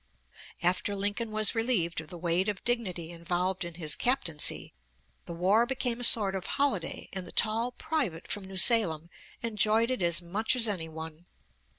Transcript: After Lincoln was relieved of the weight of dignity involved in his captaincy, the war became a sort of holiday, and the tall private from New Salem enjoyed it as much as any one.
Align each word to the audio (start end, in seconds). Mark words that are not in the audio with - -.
After 0.63 0.95
Lincoln 0.95 1.29
was 1.29 1.53
relieved 1.53 2.01
of 2.01 2.07
the 2.07 2.17
weight 2.17 2.49
of 2.49 2.63
dignity 2.63 3.11
involved 3.11 3.63
in 3.63 3.75
his 3.75 3.95
captaincy, 3.95 4.73
the 5.27 5.31
war 5.33 5.67
became 5.67 5.99
a 5.99 6.03
sort 6.03 6.33
of 6.33 6.47
holiday, 6.57 7.07
and 7.13 7.27
the 7.27 7.31
tall 7.31 7.73
private 7.73 8.27
from 8.27 8.45
New 8.45 8.57
Salem 8.57 9.11
enjoyed 9.43 9.91
it 9.91 10.01
as 10.01 10.19
much 10.19 10.55
as 10.55 10.67
any 10.67 10.89
one. 10.89 11.27